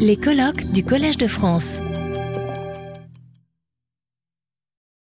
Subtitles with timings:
[0.00, 1.78] Les colloques du Collège de France.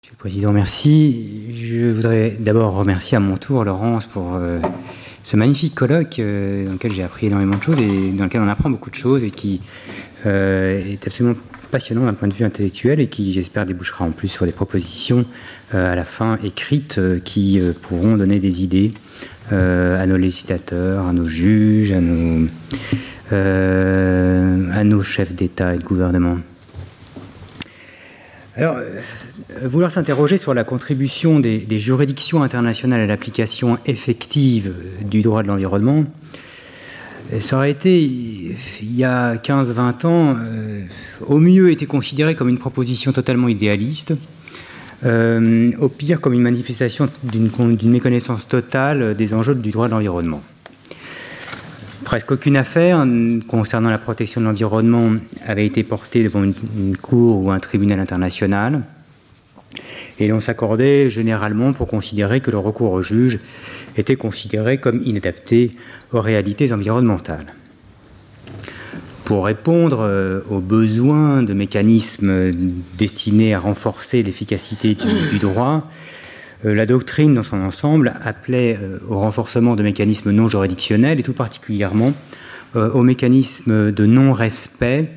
[0.01, 1.53] Monsieur le Président, merci.
[1.53, 4.61] Je voudrais d'abord remercier à mon tour Laurence pour euh,
[5.25, 8.49] ce magnifique colloque euh, dans lequel j'ai appris énormément de choses et dans lequel on
[8.49, 9.61] apprend beaucoup de choses et qui
[10.25, 11.35] euh, est absolument
[11.73, 15.27] passionnant d'un point de vue intellectuel et qui, j'espère, débouchera en plus sur des propositions
[15.73, 18.93] à la fin écrites qui pourront donner des idées
[19.51, 22.49] à nos législateurs, à nos juges, à nos
[23.33, 26.39] euh, chefs d'État et de gouvernement.
[28.57, 29.01] Alors, euh,
[29.65, 34.73] vouloir s'interroger sur la contribution des, juridictions internationales à l'application effective
[35.05, 36.05] du droit de l'environnement,
[37.41, 40.83] ça aurait été, il y a 15-20 ans, euh,
[41.27, 44.15] au mieux été considéré comme une proposition totalement idéaliste,
[45.05, 50.43] au pire comme une manifestation d'une méconnaissance totale des enjeux du droit de l'environnement
[52.09, 53.07] presque aucune affaire
[53.49, 55.13] concernant la protection de l'environnement
[55.47, 58.81] avait été portée devant une, cour ou un tribunal international.
[60.19, 63.41] Et l'on s'accordait généralement pour considérer que le recours au juge
[63.99, 65.71] était considéré comme inadapté
[66.11, 67.45] aux réalités environnementales.
[69.29, 72.51] Pour répondre euh, aux besoins de mécanismes
[72.97, 75.87] destinés à renforcer l'efficacité du droit,
[76.65, 81.23] euh, la doctrine dans son ensemble appelait euh, au renforcement de mécanismes non juridictionnels et
[81.23, 82.15] tout particulièrement
[82.75, 85.09] aux mécanismes de non-respect,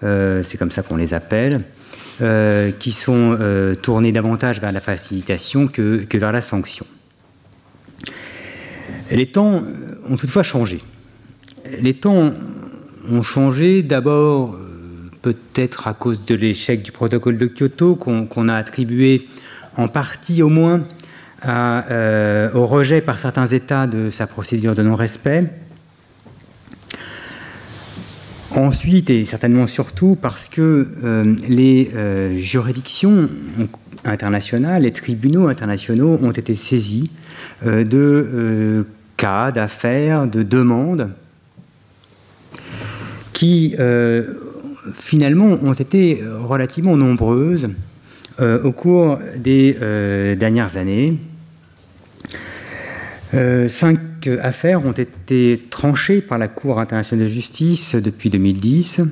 [0.00, 1.64] c'est comme ça qu'on les appelle,
[2.78, 3.38] qui sont
[3.82, 6.86] tournés davantage vers la facilitation que, que, vers la sanction.
[9.10, 9.62] Les temps
[10.08, 10.82] ont toutefois changé.
[11.82, 12.32] Les temps
[13.10, 14.56] ont changé d'abord
[15.22, 19.26] peut-être à cause de l'échec du protocole de Kyoto qu'on a attribué
[19.76, 20.82] en partie au moins
[21.46, 25.44] euh, au rejet par certains États de sa procédure de non-respect.
[28.56, 33.28] Ensuite, et certainement surtout, parce que euh, les euh, juridictions
[34.04, 37.10] internationales, les tribunaux internationaux ont été saisis
[37.64, 38.86] de
[39.16, 41.10] cas, d'affaires, de demandes
[43.38, 43.76] qui
[44.98, 47.68] finalement ont été relativement nombreuses
[48.40, 51.18] euh, au cours des euh, dernières années.
[53.34, 59.02] Euh, cinq affaires ont été tranchées par la Cour internationale de justice depuis 2010.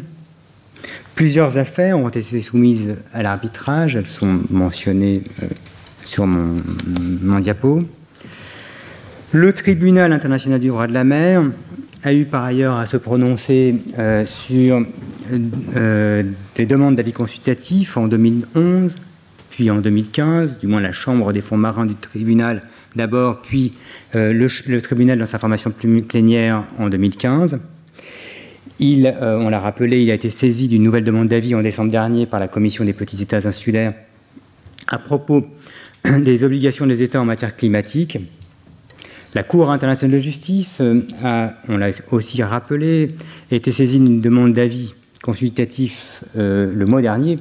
[1.16, 5.22] Plusieurs affaires ont été soumises à l'arbitrage, elles sont mentionnées
[6.04, 7.82] sur mon, diapo.
[9.32, 11.42] Le tribunal international du droit de la mer
[12.02, 13.76] a eu par ailleurs à se prononcer
[14.24, 14.84] sur
[15.30, 18.96] des demandes d'avis consultatifs en 2011,
[19.50, 22.62] puis en 2015, du moins la Chambre des fonds marins du tribunal
[22.96, 23.74] d'abord, puis
[24.14, 27.58] euh, le, tribunal dans sa formation plénière en 2015.
[28.78, 31.90] Il, euh, on l'a rappelé, il a été saisi d'une nouvelle demande d'avis en décembre
[31.90, 33.94] dernier par la Commission des petits États insulaires
[34.88, 35.46] à propos
[36.04, 38.18] des obligations des États en matière climatique.
[39.36, 43.08] La Cour internationale de justice euh, a, on l'a aussi rappelé,
[43.50, 47.38] été saisie d'une demande d'avis consultatif le mois dernier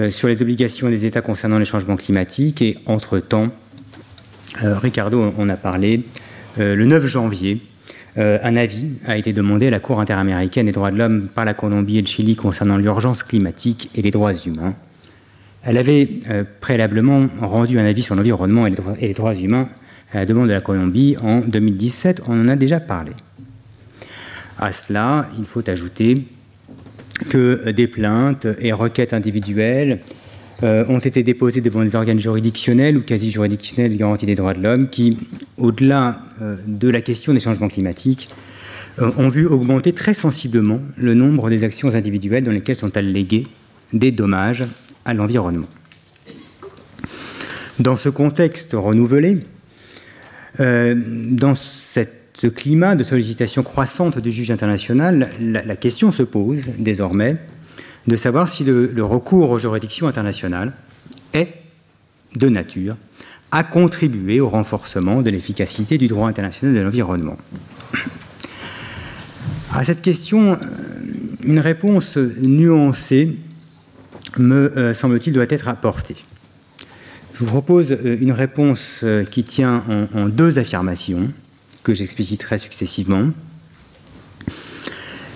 [0.00, 2.62] euh, sur les obligations des États concernant les changements climatiques.
[2.62, 3.50] Et entre-temps,
[4.64, 6.02] euh, Ricardo en a parlé,
[6.58, 7.60] euh, le 9 janvier,
[8.16, 11.52] un avis a été demandé à la Cour interaméricaine des droits de l'homme par la
[11.52, 14.74] Colombie et le Chili concernant l'urgence climatique et les droits humains.
[15.64, 16.08] Elle avait
[16.60, 19.68] préalablement rendu un avis sur l'environnement et, les droits humains
[20.14, 22.22] à la demande de la Colombie en 2017.
[22.28, 23.12] On en a déjà parlé.
[24.58, 26.26] À cela, il faut ajouter
[27.30, 30.00] que des plaintes et requêtes individuelles
[30.62, 34.88] euh, ont été déposées devant des organes juridictionnels ou quasi-juridictionnels de des droits de l'homme
[34.88, 35.18] qui,
[35.58, 38.28] au-delà euh, de la question des changements climatiques,
[39.00, 43.48] euh, ont vu augmenter très sensiblement le nombre des actions individuelles dans lesquelles sont allégués
[43.92, 44.64] des dommages
[45.04, 45.68] à l'environnement.
[47.80, 49.38] Dans ce contexte renouvelé,
[50.58, 57.36] dans cette ce climat de sollicitation croissante du juge international, la, question se pose désormais
[58.08, 60.72] de savoir si le, recours aux juridictions internationales
[61.32, 61.48] est
[62.34, 62.96] de nature
[63.52, 67.38] à contribuer au renforcement de l'efficacité du droit international de l'environnement.
[69.72, 70.58] À cette question,
[71.44, 73.36] une réponse nuancée,
[74.38, 76.16] me euh, semble-t-il, doit être apportée.
[77.34, 79.82] Je vous propose euh, une réponse euh, qui tient
[80.14, 81.32] en deux affirmations
[81.82, 83.30] que j'expliciterai successivement.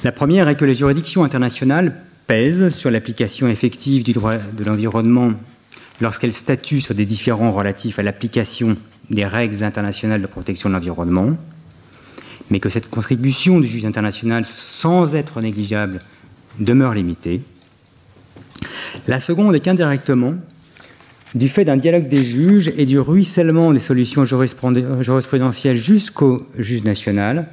[0.05, 1.93] La première est que les juridictions internationales
[2.29, 5.33] pèsent sur l'application effective du droit de l'environnement
[6.01, 8.77] lorsqu'elles statuent sur des différends relatifs à l'application
[9.11, 11.37] des règles internationales de protection de l'environnement,
[12.51, 16.01] mais que cette contribution du juge international, sans être négligeable,
[16.61, 17.43] demeure limitée.
[19.09, 20.35] La seconde est qu'indirectement,
[21.35, 27.47] du fait d'un dialogue des juges et du ruissellement des solutions jurisprudentielles jusqu'au juge national,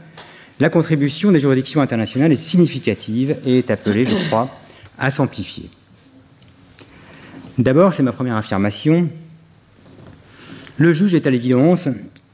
[0.59, 4.49] la contribution des juridictions internationales est significative et est appelée, je crois,
[4.97, 5.69] à s'amplifier.
[7.57, 9.09] D'abord, c'est ma première affirmation,
[10.77, 11.87] le juge est à l'évidence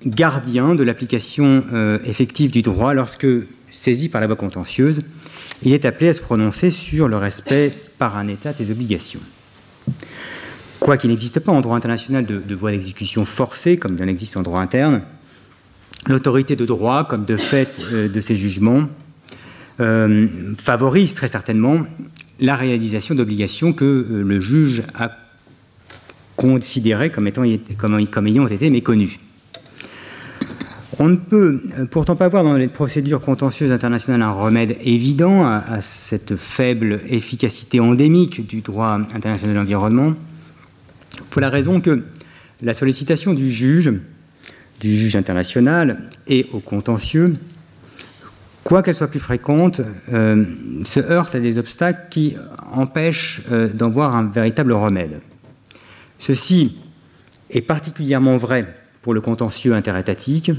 [0.06, 3.28] gardien de l'application euh, effective du droit lorsque,
[3.70, 5.02] saisi par la voie contentieuse,
[5.64, 9.20] il est appelé à se prononcer sur le respect par un État des obligations.
[10.82, 14.42] Quoiqu'il n'existe pas en droit international de, voie d'exécution forcée, comme il en existe en
[14.42, 15.04] droit interne,
[16.08, 18.90] l'autorité de droit, comme de fait euh, de ces jugements,
[19.80, 21.86] euh, favorise très certainement
[22.40, 25.12] la réalisation d'obligations que le juge a
[26.36, 29.20] considérés comme, ayant été méconnus.
[30.98, 31.62] On ne peut
[31.92, 37.80] pourtant pas voir dans les procédures contentieuses internationales un remède évident à, cette faible efficacité
[37.80, 40.16] endémique du droit international de l'environnement,
[41.32, 42.04] pour la raison que
[42.62, 43.92] la sollicitation du juge,
[44.80, 47.36] du juge international et au contentieux,
[48.64, 49.82] quoi qu'elle soit plus fréquente,
[50.14, 50.46] euh,
[50.84, 52.36] se heurte à des obstacles qui
[52.72, 55.22] empêchent euh, d'en voir un véritable remède.
[56.20, 56.78] Ceci
[57.50, 58.68] est particulièrement vrai
[59.02, 60.52] pour le contentieux interétatique.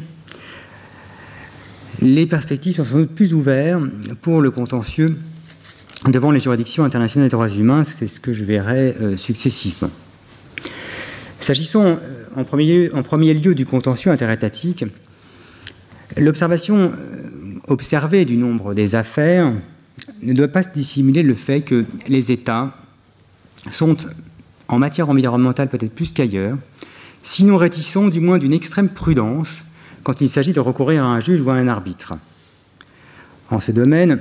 [2.00, 3.84] Les perspectives sont sans doute plus ouvertes
[4.22, 5.16] pour le contentieux
[6.10, 9.90] devant les juridictions internationales des droits humains, c'est ce que je verrai euh, successivement.
[11.42, 11.96] S'agissant euh,
[12.36, 14.84] en, premier lieu, du contentieux interétatique,
[16.16, 19.52] l'observation euh, observée du nombre des affaires
[20.22, 22.76] ne doit pas dissimuler le fait que les États
[23.72, 23.96] sont
[24.68, 26.58] en matière environnementale peut-être plus qu'ailleurs,
[27.24, 29.64] sinon réticents du moins d'une extrême prudence
[30.04, 32.14] quand il s'agit de recourir à un juge ou à un arbitre.
[33.50, 34.20] En ce domaine,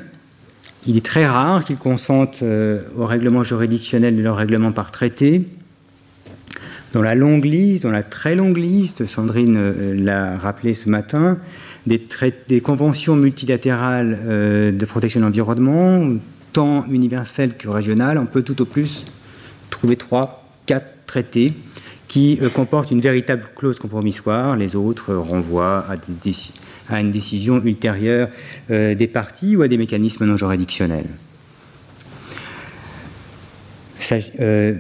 [0.88, 5.48] il est très rare qu'ils consentent euh, au règlement juridictionnel de leur règlement par traité.
[6.94, 11.38] Dans la longue liste, dans la très longue liste, Sandrine euh, l'a rappelé ce matin,
[11.88, 12.02] des,
[12.62, 16.18] conventions multilatérales euh, de protection de l'environnement,
[16.52, 19.06] tant universelles que régionales, on peut tout au plus
[19.70, 21.54] trouver trois quatre traités
[22.10, 24.58] qui euh, comportent une véritable clause compromissoire.
[24.58, 25.86] Les autres renvoient
[26.90, 28.28] à, une décision ultérieure
[28.70, 31.08] des parties ou à des mécanismes non juridictionnels.
[34.40, 34.74] Euh,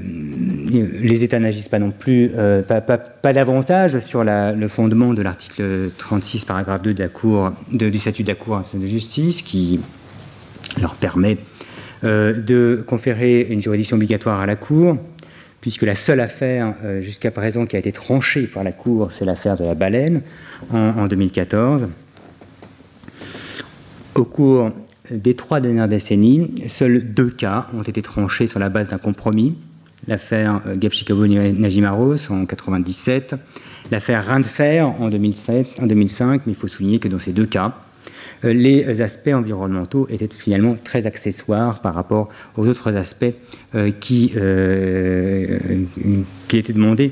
[1.01, 2.31] les États n'agissent pas non plus,
[2.67, 8.23] pas, davantage sur le fondement de l'article 36, paragraphe 2 de la Cour, du statut
[8.23, 9.79] de la Cour de justice, qui
[10.79, 11.37] leur permet
[12.03, 14.97] de conférer une juridiction obligatoire à la Cour
[15.61, 19.25] puisque la seule affaire euh, jusqu'à présent qui a été tranchée par la Cour, c'est
[19.25, 20.21] l'affaire de la baleine
[20.73, 21.87] en, 2014.
[24.15, 24.71] Au cours
[25.11, 29.55] des trois dernières décennies, seuls deux cas ont été tranchés sur la base d'un compromis.
[30.07, 33.35] L'affaire euh, Gapchikabo-Najimaros en 1997,
[33.91, 37.75] l'affaire Rindfer en, 2007, en 2005, mais il faut souligner que dans ces deux cas,
[38.43, 43.33] euh, les aspects environnementaux étaient finalement très accessoires par rapport aux autres aspects
[43.99, 45.59] qui, euh,
[46.47, 47.11] qui étaient demandés,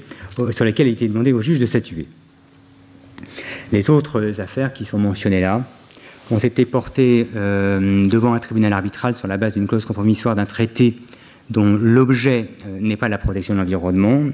[0.50, 2.08] sur lesquels il était demandé au juge de statuer.
[3.72, 5.64] Les autres affaires qui sont mentionnées là
[6.32, 10.98] ont été portées devant un tribunal arbitral sur la base d'une clause compromissoire d'un traité
[11.50, 12.46] dont l'objet
[12.80, 14.26] n'est pas la protection de l'environnement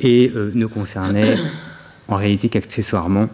[0.00, 1.34] et ne concernait
[2.08, 3.28] en réalité qu'accessoirement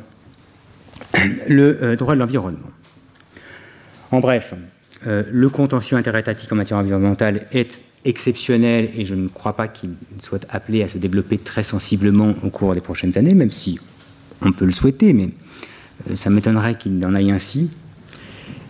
[1.49, 2.71] le euh, droit de l'environnement.
[4.11, 4.55] En bref,
[5.07, 9.91] euh, le contentieux interétatique en matière environnementale est exceptionnel et je ne crois pas qu'il
[10.19, 13.79] soit appelé à se développer très sensiblement au cours des prochaines années, même si
[14.41, 15.29] on peut le souhaiter, mais euh,
[16.15, 17.71] ça m'étonnerait qu'il en aille ainsi.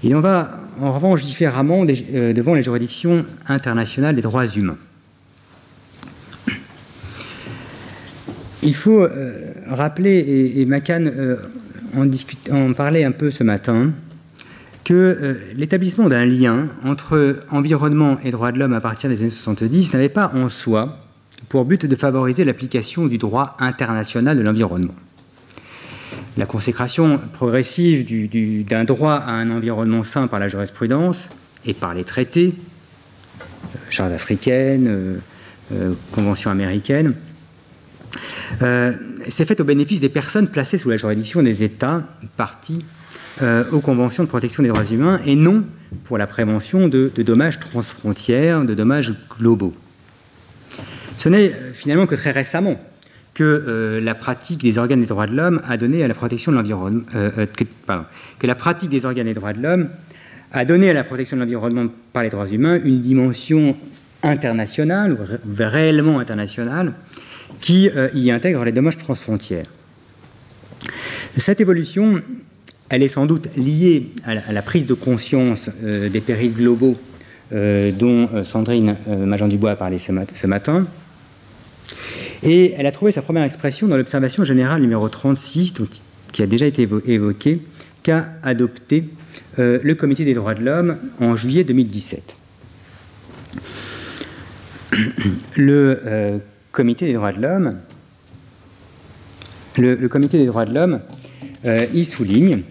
[0.02, 4.78] Il en va en revanche différemment devant les juridictions internationales des droits humains.
[8.62, 9.06] Il faut
[9.66, 11.04] rappeler, et, et Macan
[12.50, 13.92] on, parlait un peu ce matin
[14.84, 19.30] que euh, l'établissement d'un lien entre environnement et droits de l'homme à partir des années
[19.30, 20.98] 70 n'avait pas en soi
[21.48, 24.94] pour but de favoriser l'application du droit international de l'environnement.
[26.36, 28.06] La consécration progressive
[28.64, 31.28] d'un droit à un environnement sain par la jurisprudence
[31.66, 35.18] et par les traités, euh, charte africaine,
[35.72, 35.94] euh,
[36.46, 37.14] américaine,
[38.62, 38.92] euh,
[39.28, 42.02] c'est fait au bénéfice des personnes placées sous la juridiction des États
[42.36, 42.84] partis
[43.40, 45.64] euh, aux conventions de protection des droits humains et non
[46.04, 49.74] pour la prévention de, dommages transfrontières, de dommages globaux.
[51.16, 52.80] Ce n'est euh, finalement que très récemment
[53.34, 56.56] que la pratique des organes des droits de l'homme a donné à la protection de
[56.58, 57.64] l'environnement, que,
[58.38, 59.88] que, la pratique des organes des droits de l'homme
[60.52, 63.74] a donné à la protection de l'environnement par les droits humains une dimension
[64.22, 65.16] internationale,
[65.58, 66.92] réellement internationale,
[67.60, 69.66] qui y intègre les dommages transfrontières.
[71.38, 72.20] Cette évolution,
[72.90, 76.98] elle est sans doute liée à la, prise de conscience des périls globaux
[77.54, 80.12] euh, dont euh, Sandrine euh, Majan-Dubois a parlé ce,
[80.46, 80.86] matin.
[82.42, 85.74] Et elle a trouvé sa première expression dans l'observation générale numéro 36,
[86.32, 87.60] qui a déjà été évoquée,
[88.02, 89.04] qu'a adopté
[89.58, 92.36] le Comité des droits de l'homme en juillet 2017.
[95.56, 96.40] Le
[96.72, 97.76] Comité des droits de l'homme,
[99.76, 101.00] le, Comité des droits de l'homme,
[101.94, 102.62] y souligne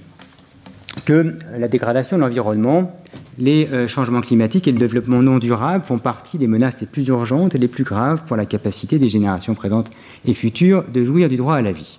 [1.05, 3.00] que la dégradation de l'environnement
[3.41, 7.07] les euh, changements climatiques et le développement non durable font partie des menaces les plus
[7.07, 9.89] urgentes et les plus graves pour la capacité des générations présentes
[10.25, 11.97] et futures de jouir du droit à la vie.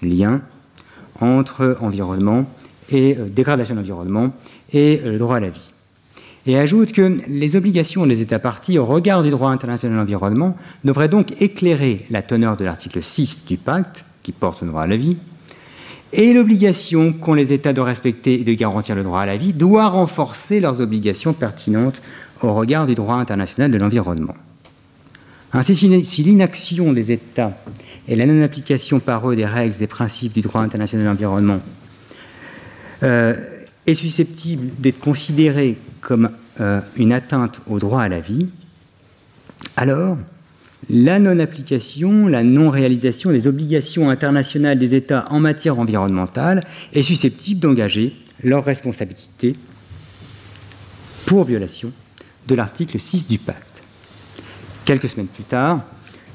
[0.00, 0.40] Lien
[1.20, 2.48] entre environnement
[2.90, 4.32] et euh, dégradation de l'environnement
[4.72, 5.70] et euh, le droit à la vie.
[6.46, 10.56] Et ajoute que les obligations des États partis au regard du droit international de l'environnement
[10.84, 14.86] devraient donc éclairer la teneur de l'article 6 du pacte, qui porte le droit à
[14.86, 15.16] la vie,
[16.16, 19.52] et l'obligation qu'ont les États de respecter et de garantir le droit à la vie
[19.52, 22.00] doit renforcer leurs obligations pertinentes
[22.42, 24.34] au regard du droit international de l'environnement.
[25.52, 27.56] Ainsi, si l'inaction des États
[28.08, 31.60] et la non-application par eux des règles et principes du droit international de l'environnement
[33.02, 33.34] euh,
[33.86, 36.30] est susceptible d'être considérée comme
[36.60, 38.48] euh, une atteinte au droit à la vie,
[39.76, 40.16] alors
[40.90, 48.14] la non-application, la non-réalisation des obligations internationales des États en matière environnementale est susceptible d'engager
[48.44, 49.56] leur responsabilité
[51.24, 51.90] pour violation
[52.46, 53.82] de l'article 6 du pacte.
[54.84, 55.82] Quelques semaines plus tard,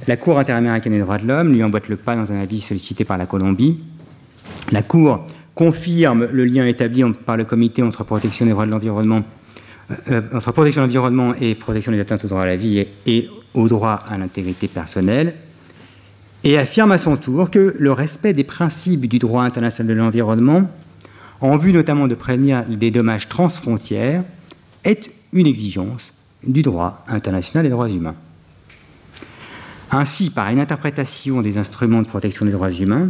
[0.07, 3.05] la Cour interaméricaine des droits de l'homme lui emboîte le pas dans un avis sollicité
[3.05, 3.79] par la Colombie.
[4.71, 9.24] La Cour confirme le lien établi par le comité entre protection des droits de l'environnement,
[10.10, 13.29] euh, entre protection de l'environnement et protection des atteintes au droit à la vie et
[13.53, 15.33] au droit à l'intégrité personnelle
[16.43, 20.69] et affirme à son tour que le respect des principes du droit international de l'environnement,
[21.39, 24.24] en vue notamment de prévenir des dommages transfrontières,
[24.83, 26.13] est une exigence
[26.45, 28.15] du droit international des droits humains.
[29.91, 33.10] Ainsi, par une interprétation des instruments de protection des droits humains,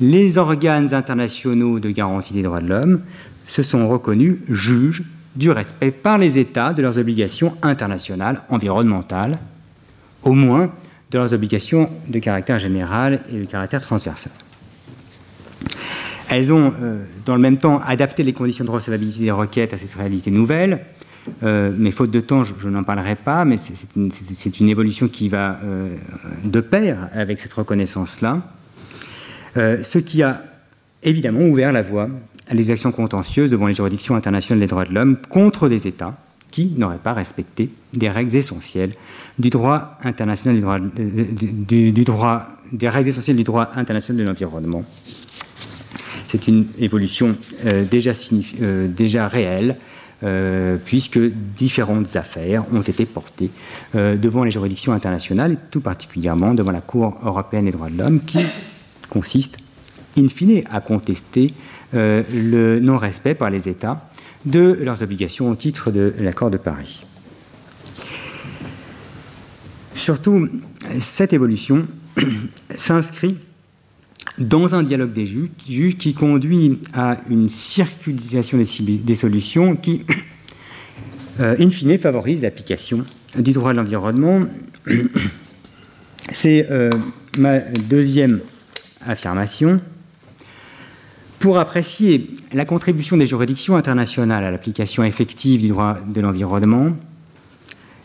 [0.00, 3.02] les organes internationaux de garantie des droits de l'homme
[3.44, 5.02] se sont reconnus juges
[5.38, 9.38] du respect par les États de leurs obligations internationales environnementales
[10.24, 10.72] au moins
[11.12, 14.32] de leurs obligations de caractère général et de caractère transversal.
[16.28, 19.76] Elles ont, euh, dans le même temps, adapté les conditions de recevabilité des requêtes à
[19.76, 20.80] cette réalité nouvelle,
[21.44, 23.96] euh, mais faute de temps, je, n'en parlerai pas, mais c'est
[24.60, 25.94] une, évolution qui va euh,
[26.44, 28.42] de pair avec cette reconnaissance-là,
[29.54, 30.42] ce qui a
[31.02, 32.08] évidemment ouvert la voie
[32.50, 36.16] les actions contentieuses devant les juridictions internationales des droits de l'homme contre des États
[36.50, 38.92] qui n'auraient pas respecté des règles essentielles
[39.38, 44.84] du droit international du droit, du, droit des règles essentielles du droit international de l'environnement.
[46.26, 48.12] C'est une évolution euh, déjà,
[48.60, 49.76] euh, déjà réelle,
[50.24, 53.50] euh, puisque différentes affaires ont été portées
[53.94, 58.40] devant les juridictions internationales, tout particulièrement devant la Cour européenne des droits de l'homme, qui
[59.08, 59.58] consiste,
[60.18, 61.54] in fine, à contester
[61.92, 64.10] le non-respect par les États
[64.44, 67.04] de leurs obligations au titre de l'accord de Paris.
[69.94, 70.48] Surtout,
[71.00, 71.86] cette évolution
[72.74, 73.36] s'inscrit
[74.38, 80.04] dans un dialogue des juges, qui conduit à une circulation des, solutions qui,
[81.40, 83.04] euh, in fine, favorise l'application
[83.36, 84.46] du droit de l'environnement.
[86.30, 86.90] C'est euh,
[87.36, 88.40] ma deuxième
[89.06, 89.80] affirmation.
[91.38, 96.96] Pour apprécier la contribution des juridictions internationales à l'application effective du droit de l'environnement,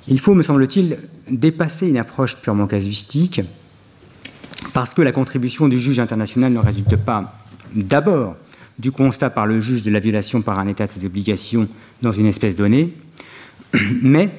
[0.07, 0.99] il faut, me semble-t-il,
[1.29, 3.41] dépasser une approche purement casuistique,
[4.73, 7.39] parce que la contribution du juge international ne résulte pas
[7.73, 8.35] d'abord
[8.77, 11.67] du constat par le juge de la violation par un État de ses obligations
[12.01, 12.93] dans une espèce donnée,
[14.01, 14.29] mais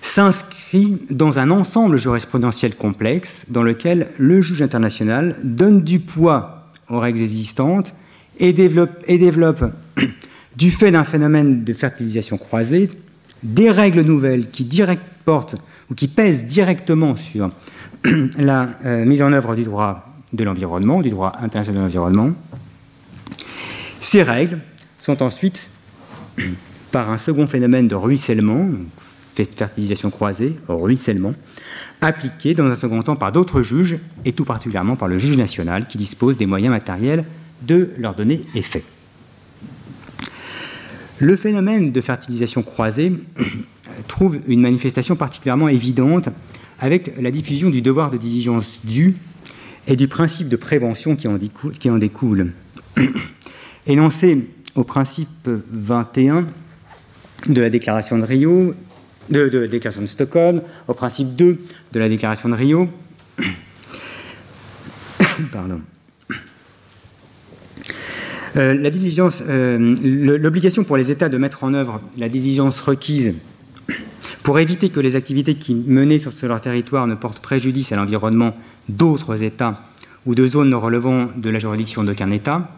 [0.00, 6.61] s'inscrit dans un ensemble jurisprudentiel complexe dans lequel le juge international donne du poids
[6.92, 7.94] aux règles existantes
[8.38, 9.64] et développe, et développe
[10.56, 12.90] du fait d'un phénomène de fertilisation croisée,
[13.42, 15.56] des règles nouvelles qui direct portent
[15.90, 17.50] ou qui pèsent directement sur
[18.38, 22.30] la euh, mise en œuvre du droit de l'environnement, du droit international de l'environnement.
[24.00, 24.58] Ces règles
[24.98, 25.70] sont ensuite,
[26.92, 28.68] par un second phénomène de ruissellement,
[29.34, 31.34] fertilisation croisée, ruissellement,
[32.00, 35.86] appliquée dans un second temps par d'autres juges, et tout particulièrement par le juge national
[35.86, 37.24] qui dispose des moyens matériels
[37.62, 38.82] de leur donner effet.
[41.18, 43.12] Le phénomène de fertilisation croisée
[44.08, 46.28] trouve une manifestation particulièrement évidente
[46.80, 49.14] avec la diffusion du devoir de diligence due
[49.86, 51.72] et du principe de prévention qui en découle.
[51.72, 52.52] Qui en découle.
[53.86, 56.46] Énoncé au principe 21
[57.46, 58.74] de la déclaration de Rio,
[59.32, 61.58] de, la déclaration de Stockholm, au principe 2
[61.92, 62.88] de la déclaration de Rio.
[65.52, 65.80] Pardon.
[68.56, 68.74] Euh,
[69.40, 73.34] euh, l'obligation pour les États de mettre en œuvre la diligence requise
[74.42, 78.54] pour éviter que les activités qui menées sur, leur territoire ne portent préjudice à l'environnement
[78.88, 79.82] d'autres États
[80.26, 82.68] ou de zones ne relevant de la juridiction d'aucun État,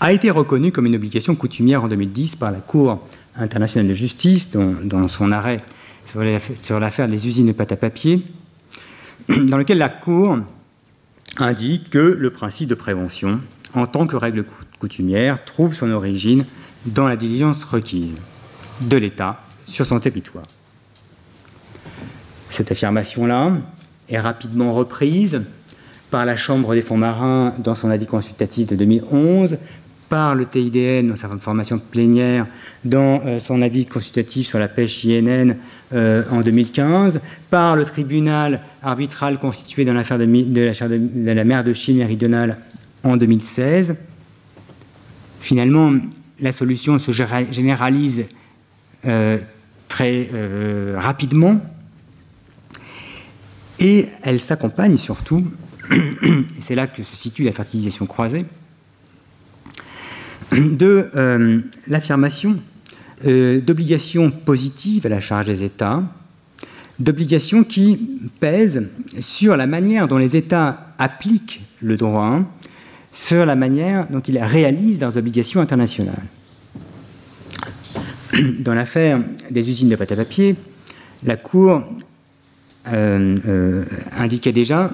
[0.00, 3.06] a été reconnue comme une obligation coutumière en 2010 par la Cour
[3.40, 5.60] internationale de justice dans, son arrêt
[6.04, 8.22] sur l'affaire des usines de pâte à papier,
[9.28, 10.38] dans lequel la Cour
[11.38, 13.40] indique que le principe de prévention,
[13.74, 14.44] en tant que règle
[14.78, 16.44] coutumière, trouve son origine
[16.86, 18.14] dans la diligence requise
[18.80, 20.46] de l'État sur son territoire.
[22.48, 23.52] Cette affirmation-là
[24.08, 25.42] est rapidement reprise
[26.10, 29.58] par la Chambre des fonds marins dans son avis consultatif de 2011,
[30.10, 32.46] par le TIDN dans sa formation plénière
[32.84, 35.56] dans euh, son avis consultatif sur la pêche INN
[35.94, 41.98] euh, en 2015, par le tribunal arbitral constitué dans l'affaire de, la, mer de Chine
[41.98, 42.58] méridionale
[43.04, 43.98] en 2016.
[45.40, 45.92] Finalement,
[46.40, 48.26] la solution se généralise
[49.06, 49.38] euh,
[49.86, 50.28] très
[50.96, 51.60] rapidement
[53.78, 55.44] et elle s'accompagne surtout,
[56.60, 58.44] c'est là que se situe la fertilisation croisée,
[60.52, 62.56] de euh, l'affirmation
[63.26, 66.02] euh, d'obligations positives à la charge des États,
[66.98, 68.88] d'obligations qui pèsent
[69.18, 72.40] sur la manière dont les États appliquent le droit,
[73.12, 76.22] sur la manière dont ils réalisent leurs obligations internationales.
[78.60, 80.54] Dans l'affaire des usines de pâte à papier,
[81.24, 81.82] la Cour
[82.88, 83.84] euh,
[84.16, 84.90] indiquait déjà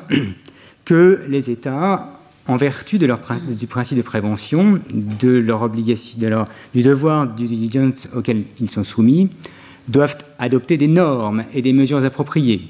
[0.84, 2.15] que les États
[2.48, 8.70] en vertu du principe de prévention, de leur obligation, du devoir du diligence auquel ils
[8.70, 9.30] sont soumis,
[9.88, 12.68] doivent adopter des normes et des mesures appropriées.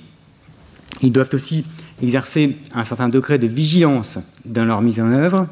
[1.03, 1.65] Ils doivent aussi
[2.03, 5.47] exercer un certain degré de vigilance dans leur mise en œuvre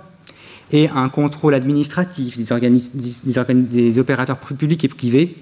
[0.73, 5.37] et un contrôle administratif des, des opérateurs publics et privés,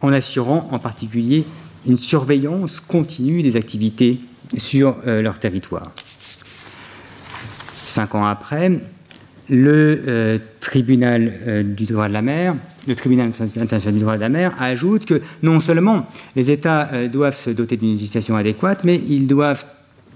[0.00, 1.44] en assurant en particulier
[1.86, 4.18] une surveillance continue des activités
[4.56, 5.92] sur euh, leur territoire.
[7.86, 8.72] Cinq ans après,
[9.48, 12.56] le euh, tribunal euh, du droit de la mer,
[12.88, 17.06] le tribunal international du droit de la mer ajoute que non seulement les États euh,
[17.06, 19.64] doivent se doter d'une législation adéquate, mais ils doivent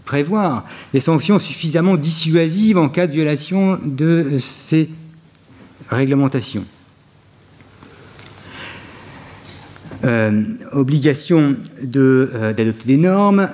[0.05, 4.91] prévoir des sanctions suffisamment dissuasives en cas de violation de ces
[5.91, 6.65] réglementations.
[10.73, 13.49] obligation d'adopter des normes,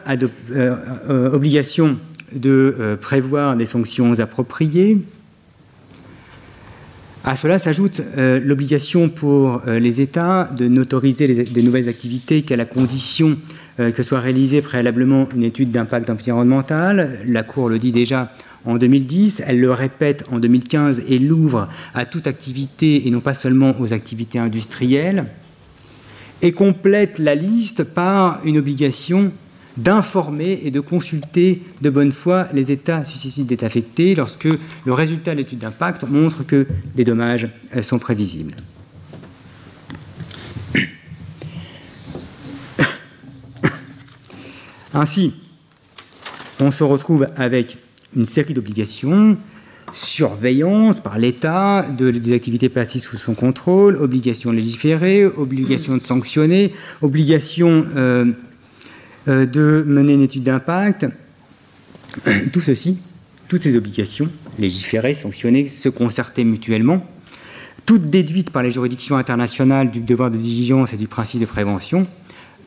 [1.09, 1.99] obligation
[2.35, 4.99] de euh, prévoir des sanctions appropriées.
[7.25, 12.57] À cela s'ajoute euh, l'obligation pour euh, les États de n'autoriser des nouvelles activités qu'à
[12.57, 13.37] la condition
[13.95, 17.19] que soit réalisée préalablement une étude d'impact environnemental.
[17.27, 18.33] La Cour le dit déjà
[18.65, 23.35] en 2010, elle le répète en 2015 et l'ouvre à toute activité et non pas
[23.35, 25.27] seulement aux activités industrielles,
[26.41, 29.31] et complète la liste par une obligation
[29.77, 34.49] d'informer et de consulter de bonne foi les États susceptibles d'être affectés lorsque
[34.85, 38.55] le résultat de l'étude d'impact montre que les dommages euh, sont prévisibles.
[44.95, 45.35] Ainsi,
[46.61, 47.79] on se retrouve avec
[48.15, 49.37] une série d'obligations,
[49.93, 56.03] surveillance par l'État de, des activités placées sous son contrôle, obligation de légiférer, obligation de
[56.03, 58.33] sanctionner, obligation euh,
[59.27, 61.07] de mener une étude d'impact.
[62.53, 62.99] Tout ceci,
[63.49, 67.05] toutes ces obligations, légiférer, sanctionner, se concerter mutuellement,
[67.85, 72.07] toutes déduites par les juridictions internationales du devoir de diligence et du principe de prévention,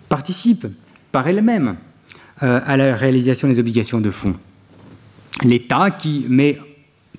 [0.07, 0.67] participent
[1.11, 1.75] par elles-mêmes
[2.41, 4.35] euh, à la réalisation des obligations de fonds.
[5.43, 6.57] L'État qui met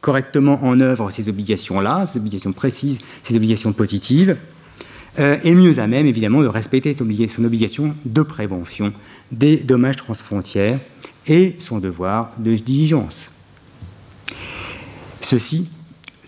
[0.00, 4.36] correctement en œuvre ces obligations-là, ces obligations précises, ces obligations positives,
[5.18, 8.92] euh, est mieux à même, évidemment, de respecter son obligation de prévention
[9.30, 10.80] des dommages transfrontières
[11.26, 13.30] et son devoir de diligence.
[15.20, 15.70] Ceci,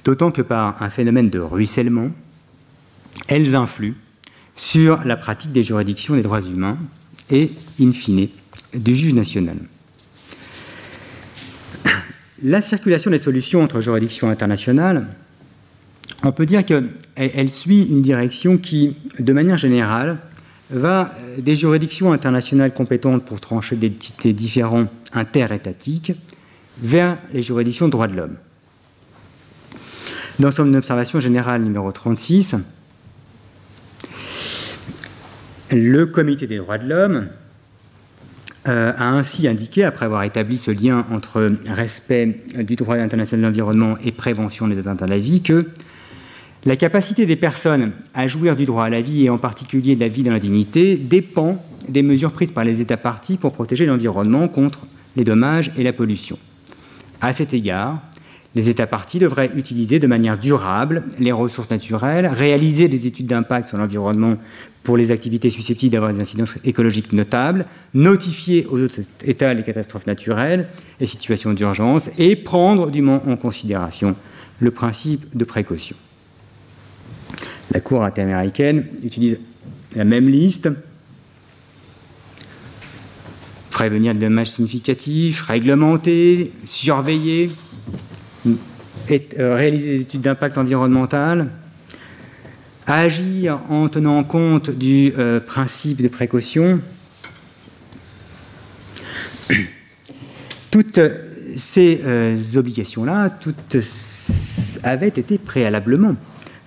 [0.05, 2.11] d'autant que par un phénomène de ruissellement,
[3.29, 3.95] elles influent
[4.55, 6.79] sur la pratique des juridictions des droits humains
[7.31, 8.29] et, in fine,
[8.75, 9.57] du juge national.
[12.43, 15.07] La circulation des solutions entre juridictions internationales,
[16.25, 20.19] on peut dire qu'elle suit une direction qui, de manière générale,
[20.73, 26.13] va des juridictions internationales compétentes pour trancher des titres différents interétatiques
[26.81, 28.37] vers les juridictions de droits de l'homme.
[30.39, 32.57] Dans son observation générale numéro 36,
[35.71, 37.29] le Comité des droits de l'homme
[38.69, 43.47] euh, a ainsi indiqué, après avoir établi ce lien entre respect du droit international de
[43.47, 45.67] l'environnement et prévention des atteintes à la vie, que
[46.65, 50.01] la capacité des personnes à jouir du droit à la vie et en particulier de
[50.01, 53.85] la vie dans la dignité dépend des mesures prises par les États partis pour protéger
[53.85, 56.39] l'environnement contre les dommages et la pollution.
[57.21, 58.01] À cet égard,
[58.55, 63.69] les États partis devraient utiliser de manière durable les ressources naturelles, réaliser des études d'impact
[63.69, 64.37] sur l'environnement
[64.85, 70.07] pour les activités susceptibles d'avoir des incidences écologiques notables, notifier aux autres États les catastrophes
[70.07, 70.69] naturelles
[71.01, 74.15] et situations d'urgence et prendre dûment en considération
[74.61, 75.97] le principe de précaution.
[77.73, 79.41] La Cour interaméricaine utilise
[79.95, 80.69] la même liste
[83.71, 87.51] prévenir des dommages significatifs, réglementer, surveiller,
[88.47, 91.49] euh, réaliser des études d'impact environnemental,
[92.87, 96.81] agir en tenant compte du euh, principe de précaution.
[100.71, 101.01] Toutes
[101.57, 103.79] ces euh, obligations-là, toutes
[104.85, 106.15] avaient été préalablement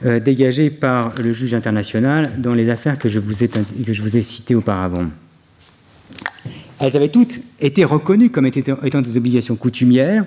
[0.05, 4.17] dégagées par le juge international dans les affaires que je vous ai, que je vous
[4.17, 5.05] ai citées auparavant.
[6.79, 10.25] Elles avaient toutes été reconnues comme étant des obligations coutumières,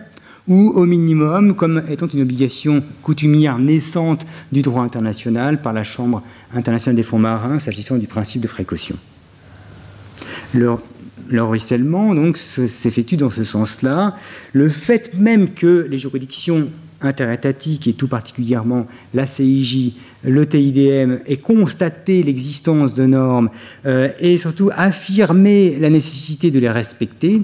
[0.49, 6.23] ou au minimum comme étant une obligation coutumière naissante du droit international par la Chambre
[6.55, 8.97] internationale des fonds marins s'agissant du principe de précaution.
[10.55, 10.79] Le,
[11.31, 14.17] ruissellement donc s'effectue dans ce sens-là.
[14.55, 16.69] Le fait même que les juridictions
[17.01, 23.51] interétatiques et tout particulièrement la CIJ, le TIDM aient constaté l'existence de normes
[23.87, 27.43] euh, et surtout affirmé la nécessité de les respecter,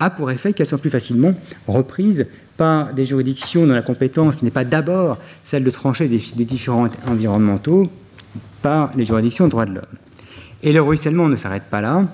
[0.00, 1.34] a pour effet qu'elles sont plus facilement
[1.66, 6.88] reprises par des juridictions dont la compétence n'est pas d'abord celle de trancher des, différents
[7.06, 7.88] environnementaux
[8.62, 9.84] par les juridictions de droits de l'homme.
[10.62, 12.04] Et le ruissellement ne s'arrête pas là.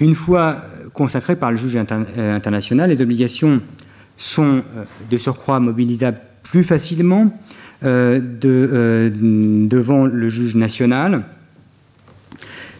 [0.00, 0.56] Une fois
[0.92, 3.60] consacrées par le juge euh, international, les obligations
[4.16, 7.30] sont euh, de surcroît mobilisables plus facilement
[7.84, 11.24] euh, devant le juge national.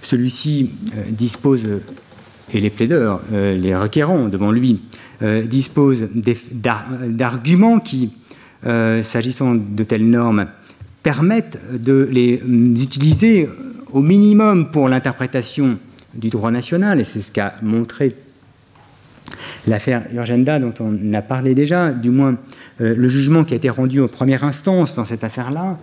[0.02, 0.70] Celui-ci
[1.10, 1.66] dispose
[2.52, 4.80] et les plaideurs, euh, les requérants devant lui,
[5.22, 6.08] euh, disposent
[6.52, 8.12] d'arguments qui,
[8.66, 10.46] euh, s'agissant de telles normes,
[11.02, 12.42] permettent de les
[12.82, 13.48] utiliser
[13.92, 15.78] au minimum pour l'interprétation
[16.14, 18.14] du droit national, et c'est ce qu'a montré
[19.66, 22.36] l'affaire Urgenda dont on a parlé déjà, du moins
[22.78, 25.78] le jugement qui a été rendu en première instance dans cette affaire-là,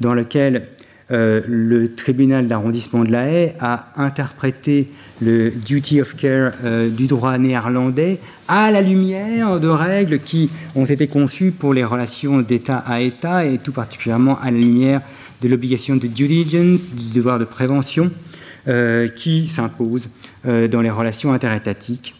[0.00, 0.68] dans lequel
[1.10, 4.88] euh, le tribunal d'arrondissement de la Haye a interprété
[5.22, 10.84] le duty of care euh, du droit néerlandais à la lumière de règles qui ont
[10.84, 15.00] été conçues pour les relations d'État à État et tout particulièrement à la lumière
[15.40, 18.10] de l'obligation de due diligence, du devoir de prévention
[18.66, 20.10] euh, qui s'impose
[20.44, 22.14] dans les relations interétatiques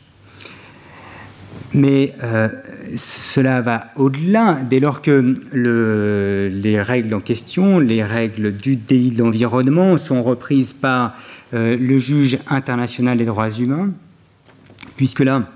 [1.74, 2.48] mais euh,
[2.96, 4.59] cela va au-delà.
[4.68, 11.16] Dès lors que les règles en question, les règles du délit d'environnement sont reprises par
[11.54, 13.90] euh, le juge international des droits humains,
[14.96, 15.48] puisque là,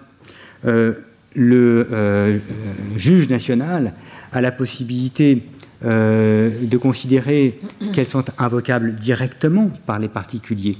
[0.67, 0.95] euh,
[1.35, 2.41] le
[2.97, 3.95] juge national
[4.33, 5.43] a la possibilité
[5.83, 7.59] de considérer
[7.93, 10.77] qu'elles sont invocables directement par les particuliers,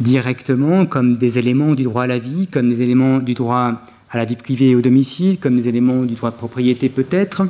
[0.00, 3.82] directement comme des éléments du droit à la vie, comme des éléments du droit
[4.14, 7.46] à la vie privée et au domicile, comme des éléments du droit de propriété peut-être.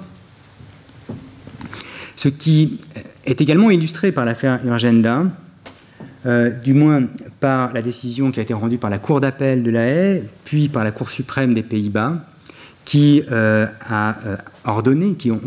[2.16, 2.80] Ce qui
[3.26, 5.26] est également illustré par l'affaire Urgenda,
[6.26, 7.02] euh, du moins
[7.38, 10.68] par la décision qui a été rendue par la Cour d'appel de la Haye, puis
[10.68, 12.24] par la Cour suprême des Pays-Bas,
[12.86, 15.38] qui euh, a euh, ordonné, qui ont,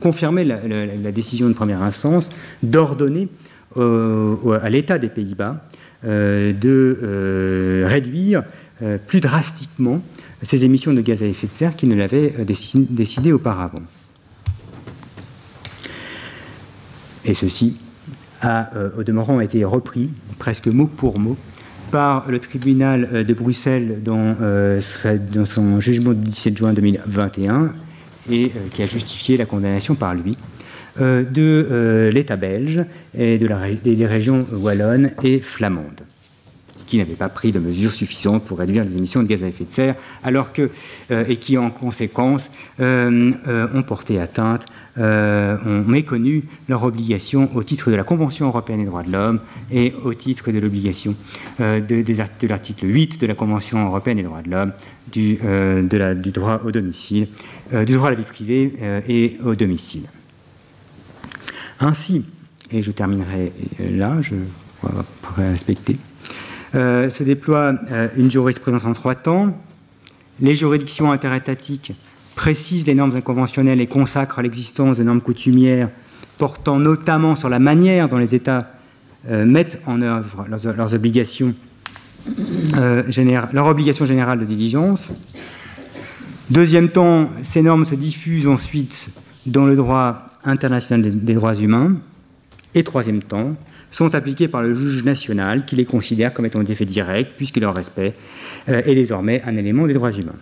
[0.00, 2.30] confirmé la, décision de première instance
[2.62, 3.28] d'ordonner
[3.76, 5.60] à l'État des Pays-Bas
[6.02, 8.42] de réduire
[9.06, 10.00] plus drastiquement
[10.42, 13.82] ces émissions de gaz à effet de serre qui ne l'avaient euh, décidé auparavant.
[17.24, 17.76] Et ceci
[18.40, 21.36] a, euh, au demeurant, été repris presque mot pour mot
[21.90, 24.36] par le tribunal euh, de Bruxelles dans,
[25.46, 27.72] son jugement du 17 juin 2021
[28.30, 30.36] et qui a justifié la condamnation par lui
[30.98, 32.84] de l'État belge
[33.16, 36.02] et des régions wallonnes et flamandes
[36.86, 39.64] qui n'avaient pas pris de mesures suffisantes pour réduire les émissions de gaz à effet
[39.64, 40.70] de serre, alors que,
[41.10, 44.66] euh, et qui en conséquence euh, euh, ont porté atteinte,
[44.98, 49.92] ont méconnu leur obligation au titre de la Convention européenne des droits de l'homme et
[50.04, 51.14] au titre de l'obligation
[51.58, 54.72] de, l'article 8 de la Convention européenne des droits de l'homme
[55.12, 57.28] du, droit au domicile,
[57.70, 58.72] du droit à la vie privée
[59.06, 60.06] et au domicile.
[61.78, 62.24] Ainsi,
[62.70, 64.34] et je terminerai là, je
[65.20, 65.98] pourrais respecter.
[66.76, 69.56] Euh, se déploie euh, une jurisprudence en trois temps.
[70.40, 71.92] Les juridictions interétatiques
[72.34, 75.88] précisent les normes inconventionnelles et consacrent l'existence de normes coutumières
[76.36, 78.72] portant notamment sur la manière dont les États
[79.30, 81.54] euh, mettent en œuvre leurs, obligations,
[82.74, 85.08] leur obligation générale de diligence.
[86.50, 89.08] Deuxième temps, ces normes se diffusent ensuite
[89.46, 91.94] dans le droit international des droits humains.
[92.74, 93.56] Et troisième temps,
[93.96, 97.56] sont appliqués par le juge national qui les considère comme étant des faits directs puisque
[97.56, 98.14] leur respect
[98.68, 100.36] euh, est désormais un élément des droits humains.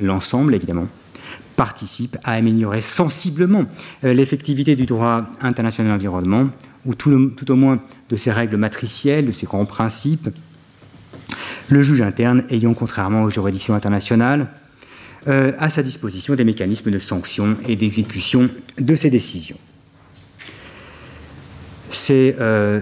[0.00, 0.88] L'ensemble, évidemment,
[1.54, 3.64] participe à améliorer sensiblement
[4.02, 6.50] euh, l'effectivité du droit international de l'environnement,
[6.84, 10.28] ou tout, tout, au moins de ses règles matricielles, de ses grands principes,
[11.68, 14.48] le juge interne ayant, contrairement aux juridictions internationales,
[15.28, 19.58] euh, à sa disposition des mécanismes de sanction et d'exécution de ses décisions.
[21.94, 22.80] C'est euh,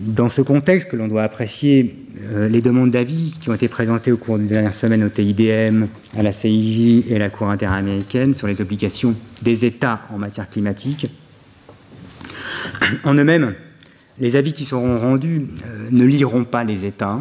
[0.00, 1.94] dans ce contexte que l'on doit apprécier
[2.24, 5.86] euh, les demandes d'avis qui ont été présentées au cours des dernières semaines au TIDM,
[6.16, 10.50] à la CIJ et à la Cour interaméricaine sur les obligations des États en matière
[10.50, 11.06] climatique.
[13.04, 13.54] En eux-mêmes,
[14.18, 17.20] les avis qui seront rendus euh, ne liront pas les États,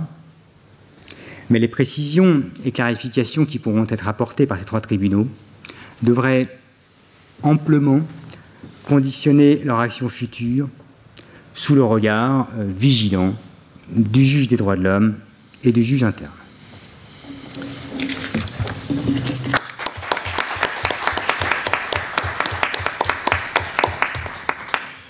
[1.52, 5.28] mais les précisions et clarifications qui pourront être apportées par ces trois tribunaux
[6.02, 6.48] devraient
[7.44, 8.02] amplement
[8.86, 10.68] conditionner leur action future
[11.58, 13.34] sous le regard euh, vigilant
[13.90, 15.16] du juge des droits de l'homme
[15.64, 16.30] et du juge interne.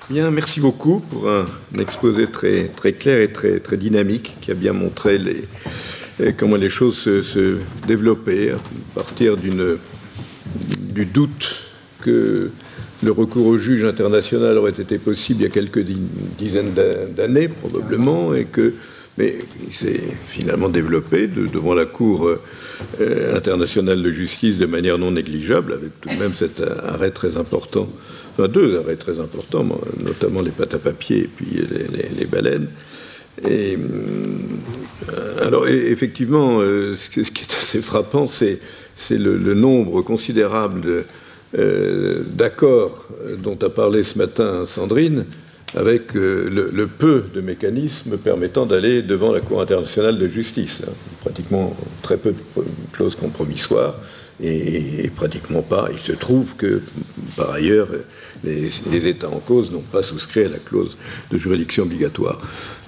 [0.09, 1.45] Bien, merci beaucoup pour un,
[1.77, 7.23] exposé très, clair et très, dynamique qui a bien montré les, comment les choses se,
[7.23, 7.57] se
[7.87, 8.57] développaient à
[8.95, 9.49] partir du
[11.05, 11.57] doute
[11.99, 12.51] que
[13.03, 15.85] le recours au juge international aurait été possible il y a quelques
[16.37, 16.73] dizaines
[17.15, 18.73] d'années, probablement, et que,
[19.17, 19.35] mais
[19.67, 22.27] il s'est finalement développé devant la Cour
[22.99, 27.37] euh, internationale de justice de manière non négligeable, avec tout de même cet arrêt très
[27.37, 27.87] important,
[28.33, 29.65] enfin deux arrêts très importants,
[30.03, 31.47] notamment les pâtes à papier et puis
[32.17, 32.67] les, baleines.
[33.45, 33.75] Euh,
[35.43, 38.59] alors, effectivement, euh, ce qui est assez frappant, c'est
[39.11, 41.03] le, nombre considérable de
[41.57, 43.07] euh, d'accord
[43.39, 45.25] dont a parlé ce matin Sandrine,
[45.75, 50.81] avec euh, le, peu de mécanismes permettant d'aller devant la Cour internationale de justice.
[50.85, 50.91] Hein.
[51.21, 53.95] Pratiquement très peu de clauses compromissoires
[54.41, 55.89] et, pratiquement pas.
[55.91, 56.81] Il se trouve que,
[57.35, 57.89] par ailleurs,
[58.43, 60.95] les, États en cause n'ont pas souscrit à la clause
[61.31, 62.39] de juridiction obligatoire.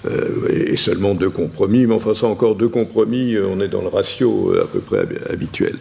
[0.10, 3.90] Euh, et seulement deux compromis, mais enfin, ça encore deux compromis, on est dans le
[3.90, 5.76] ratio à peu près habituel.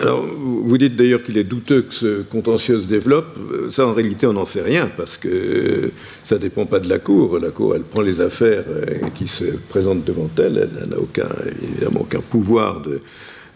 [0.00, 3.36] Alors, vous dites d'ailleurs qu'il est douteux que ce contentieux se développe.
[3.70, 5.90] Ça, en réalité, on n'en sait rien, parce que
[6.24, 7.38] ça ne dépend pas de la Cour.
[7.38, 10.68] La Cour, elle prend les affaires euh, qui se présentent devant elle.
[10.82, 11.28] Elle n'a aucun,
[11.62, 12.82] évidemment aucun pouvoir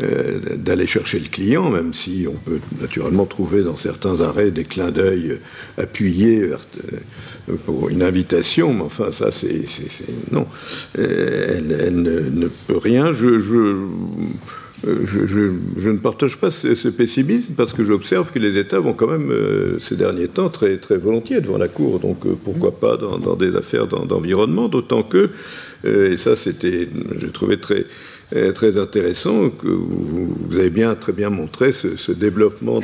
[0.03, 4.65] euh, d'aller chercher le client, même si on peut naturellement trouver dans certains arrêts des
[4.65, 5.41] clins d'œil
[5.77, 6.57] appuyés euh,
[7.67, 9.65] pour une invitation, mais enfin ça c'est
[10.31, 10.47] non,
[10.97, 13.13] elle, ne, peut rien.
[13.13, 13.75] je
[14.85, 19.31] je, ne partage pas ce, pessimisme parce que j'observe que les États vont quand même,
[19.31, 21.99] euh, ces derniers temps, très, très volontiers devant la Cour.
[21.99, 25.31] Donc euh, pourquoi pas dans, des affaires d'environnement, d'autant que,
[25.85, 27.87] et ça c'était, j'ai trouvé très,
[28.55, 32.81] très intéressant, que vous, avez bien, très bien montré ce développement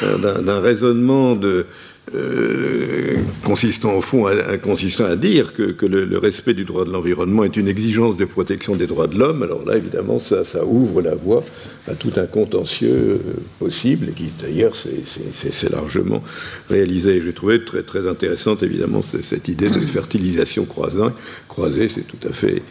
[0.00, 1.66] d'un raisonnement de
[2.14, 7.44] euh, consistant au fond à, consistant à dire que, le, respect du droit de l'environnement
[7.44, 11.14] est une exigence de protection des droits de l'homme, alors là, évidemment, ça, ouvre la
[11.14, 11.44] voie
[11.88, 13.18] à tout un contentieux euh,
[13.58, 16.22] possible, qui d'ailleurs c'est largement
[16.68, 17.22] réalisé.
[17.24, 22.62] J'ai trouvé très, très intéressante, évidemment, cette idée de fertilisation croisée, c'est tout à fait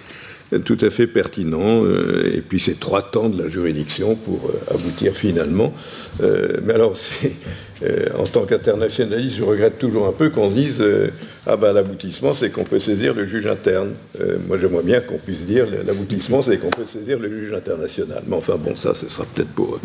[0.65, 1.83] tout à fait pertinent.
[1.83, 5.73] Euh, et puis ces trois temps de la juridiction pour aboutir finalement.
[6.21, 7.33] mais alors, c'est
[7.81, 11.07] euh, en tant qu'internationaliste, je regrette toujours un peu qu'on dise euh,
[11.45, 13.93] Ah ben l'aboutissement, c'est qu'on peut saisir le juge interne.
[14.19, 18.23] Euh, moi, j'aimerais bien qu'on puisse dire L'aboutissement, c'est qu'on peut saisir le juge international.
[18.27, 19.79] Mais enfin, bon, ça, ce sera peut-être pour,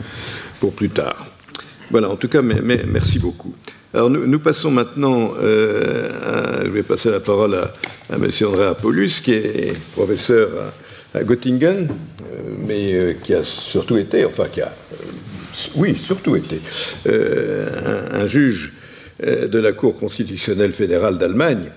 [0.60, 1.26] pour plus tard.
[1.90, 3.54] Voilà, en tout cas, merci beaucoup.
[3.94, 7.72] Alors nous, passons maintenant, je vais passer la parole à,
[8.12, 8.28] à M.
[8.44, 10.50] André Apolus, qui est professeur
[11.14, 11.88] à, Göttingen,
[12.66, 14.74] mais qui a surtout été, enfin qui a,
[15.76, 16.60] oui, surtout été,
[17.06, 18.72] un, juge
[19.22, 21.70] de la Cour constitutionnelle fédérale d'Allemagne.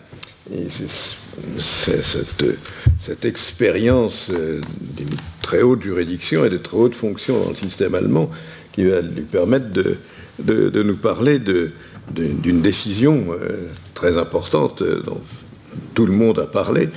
[1.60, 7.94] C'est cette, expérience d'une très haute juridiction et de très haute fonction dans le système
[7.94, 8.32] allemand
[8.74, 9.98] qui va lui permettre de,
[10.40, 11.40] de, nous parler
[12.12, 15.22] d'une décision euh, très importante euh, dont
[15.94, 16.90] tout le monde a parlé,